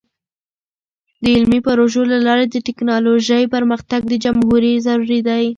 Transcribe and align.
د 1.23 1.25
علمي 1.35 1.59
پروژو 1.67 2.01
له 2.11 2.17
لارې 2.27 2.45
د 2.49 2.55
ټیکنالوژۍ 2.67 3.43
پرمختګ 3.55 4.01
د 4.07 4.13
جمهوری 4.23 4.73
ضروری 4.85 5.19
دی. 5.27 5.45